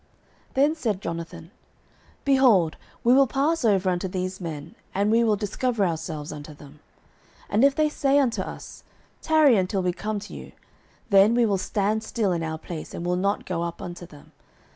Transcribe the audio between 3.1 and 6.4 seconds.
will pass over unto these men, and we will discover ourselves